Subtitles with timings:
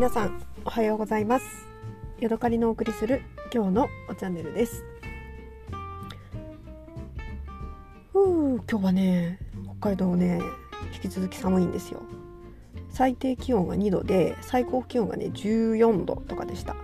[0.00, 1.44] 皆さんおはようございます。
[2.20, 3.20] ヤドカリのお送りする
[3.52, 3.88] 今日の
[4.18, 4.82] チャンネルです。
[8.10, 9.38] ふう今日はね
[9.78, 10.40] 北海道ね
[10.94, 12.00] 引き続き寒いんですよ。
[12.88, 16.76] 最低気温が2度で最高気温がね14度とかでした。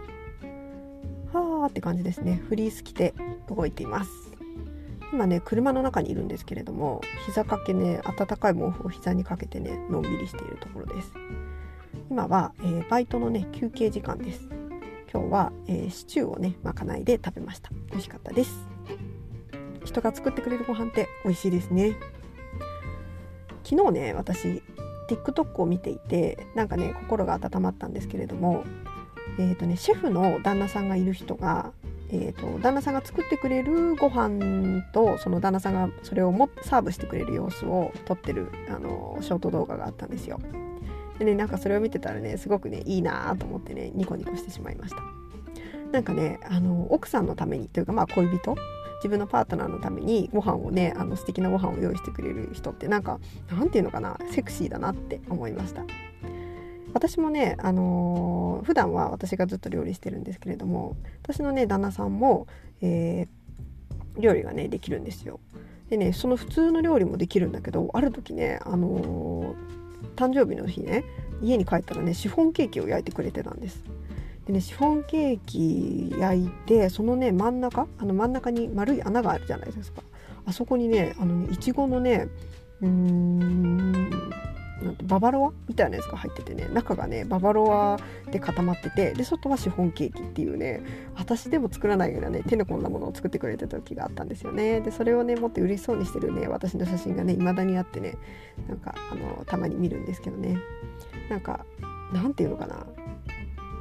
[1.32, 2.42] はーって感じですね。
[2.50, 3.14] フリース着て
[3.48, 4.10] 動いています。
[5.14, 11.14] 今ね車の中にいるんですけれども膝掛けね暖かい毛布を膝にかけてねのんびりしているところです。
[12.10, 14.48] 今は、えー、バイトのね休憩時間です。
[15.12, 17.70] 今日は、えー、シチューをねまかないで食べました。
[17.90, 18.68] 美味しかったです。
[19.84, 21.96] 人が作ってくれるご飯って美味しいですね。
[23.64, 24.62] 昨日ね私
[25.08, 28.64] TikTok を見ていてなんかね心が温まったんですけれども
[29.38, 31.72] えーとね、シェフの旦那さんがいる人が、
[32.10, 40.40] えーと、旦那さんが作ってくれるご飯とその旦那さんがそれをもサーブしてくれる様子を撮ってるあのショート動画があったんですよ。
[41.18, 45.02] でねなんかそれを見てたらねすごくねいいなと思ってねニコニコしてしまいました。
[45.92, 48.56] なんかねあの奥さんのためにというかまあ恋人
[48.96, 55.84] 自分のパートナーのためにご飯をねあの素敵なご飯を用意してくれる人ってなんかなんていうのかなセクシーだなって思いました。
[56.92, 62.46] 私もね、あのー、普段は私がずっと料理してるんですけれども私のね旦那さんも、
[62.80, 65.38] えー、料理がねできるんですよ。
[65.90, 69.85] でねその普通の料理もできるんだけどある時ね、あのー
[70.16, 71.04] 誕生日の日ね
[71.42, 73.82] 家に帰ったらねシフォンケーキを焼いてくれてたんです。
[74.46, 80.02] でねシフォンケーキ焼いてそのね真ん中あの真ん中に丸い穴があるじゃないですか。
[80.44, 82.28] あそこにねあのねいちごのね
[82.80, 83.45] うん
[85.06, 87.98] ババロアみたいなやつが入っててね中がねババロア
[88.30, 90.82] で固まっててで外はシフォンケーキっていうね
[91.14, 94.80] 私でも作らないようなね手の込んだものを作ってくれてた時があったんですよね。
[94.80, 98.16] でそれをね持って嬉しそうにしてるね私の写真がね未だにあってね
[98.68, 100.58] なんかあのたまに見るんですけどね。
[101.30, 101.64] なんか
[102.12, 102.86] なんていうのかな。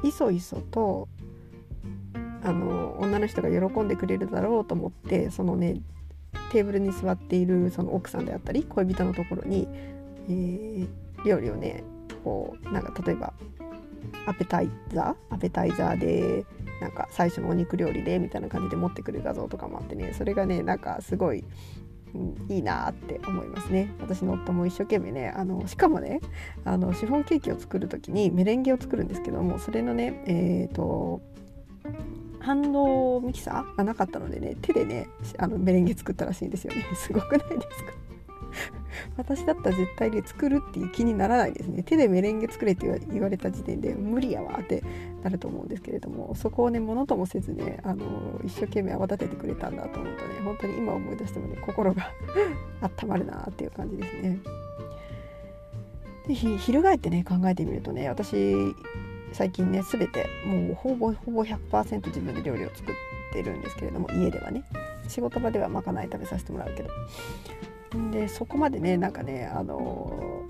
[0.02, 1.08] いそいそと
[2.44, 5.80] あの女の人が喜んでくれるだろうと思ってそのね
[6.52, 9.66] テーブルに座っているその奥さんであったり恋人のところに
[10.28, 10.88] えー、
[11.26, 11.84] 料理をね
[12.24, 13.34] こうなんか例えば
[14.26, 15.34] アペタイザー？
[15.34, 16.44] アペタイザーで
[16.80, 21.44] なんか最初のお肉料理でみたいな感じで持ってくる画像とかもあってねそれがねなんかすごい、
[22.14, 23.92] うん、いいなって思いますね。
[24.00, 26.20] 私の夫も一生懸命ねあのしかもね
[26.64, 31.20] あのシフォンケーキを作る時にメレンゲを作るんですけどもそれのねえっ、ー、と
[32.40, 36.84] 反動ミキサーがなかったのでね手でねあのメレンゲ作ったらしいんですよね。
[36.94, 37.92] すごくないですか？
[39.16, 41.82] 私だったら絶対に作るっていう気にならないですね。
[41.82, 44.82] 手でメレンゲ作れって言われた時点で無理やわって
[45.22, 52.10] なると思うんですけれどもそこをねものともせずねあの一生懸命泡立ててくれたんだと思うとね本当に今思い出してもね心が
[53.02, 54.38] 温まるなっていう感じですね。
[56.28, 58.54] でひ翻ってね考えてみるとね私
[59.32, 62.94] 最近ね全てもうほぼほぼ100%自分で料理を作っ
[63.32, 64.62] てるんですけれども家ではね。
[65.08, 66.90] 仕事場ではまかない食べさせてもらうけど。
[68.12, 70.42] でそこまでねなんかねあの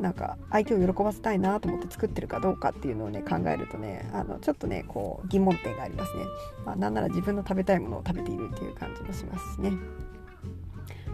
[0.00, 6.24] なんか相手を喜ばせたいなと思って作ってるかどうかっていうのをね考えるとねあのちょっとねこう疑問点がありますね、
[6.64, 9.72] まあ、なんなら自分の食べたいものを食べているっていう感じもしますしね。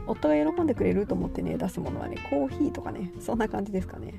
[0.09, 4.15] 夫が喜んでくれると思ってね出すものはねコーヒーとかねそんな感じですかね。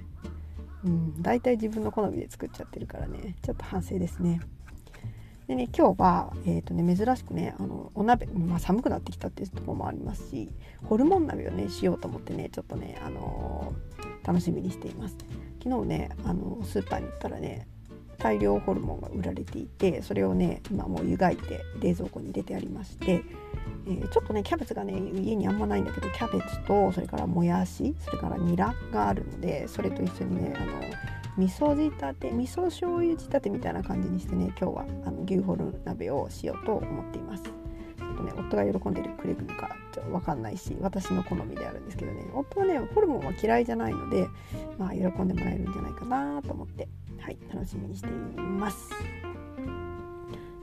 [0.85, 4.41] うん大体自分の好みで作っちゃってるからねちょっと反省ですね。
[5.47, 10.49] でね今日は、えーとね、珍しくねあのお鍋、まあ、寒くなってきたっていうところもありますし
[10.83, 15.15] ホルモン鍋をねしようと思ってねちょっとね、あのー、楽しみにしています。
[15.63, 17.67] 昨日ねあのスーパーに行ったらね
[18.17, 23.23] 大量ホルモンが売られていてそれをね今もう湯がいて冷蔵庫に入れてありまして、
[23.85, 37.43] えー、ちょっとねキャベツがね家にあんまないんだけどキャベツとそれからもやしそれからニラがあるのでそれと一緒にねあの味噌仕立て味噌醤油仕立てみたいな感じにしてね今日はあの牛ホル鍋をしようと思っています。
[37.43, 42.25] ちょっとね夫が喜んでるくれぐるかちょっと分かんないし私の好みであるんですけどね。
[42.33, 44.27] 夫はねホルモンは嫌いじゃないので
[44.79, 46.87] まあ喜んでもらえるんじゃないかなと思って
[47.19, 48.89] はい楽しみにしています。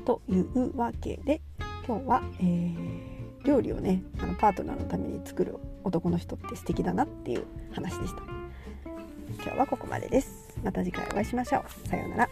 [0.04, 1.40] というわけで
[1.87, 8.22] 今日は、えー、料理をねあのパートナーのために作る男の人って素敵だなっていう話でした。
[9.43, 10.44] 今日はここまでです。
[10.84, 11.88] 次回お会いしましょう。
[11.88, 12.28] さようなら。